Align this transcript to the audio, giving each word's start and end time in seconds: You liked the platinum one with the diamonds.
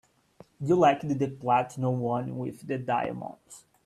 You 0.59 0.75
liked 0.77 1.07
the 1.07 1.27
platinum 1.29 1.99
one 1.99 2.35
with 2.39 2.65
the 2.65 2.79
diamonds. 2.79 3.65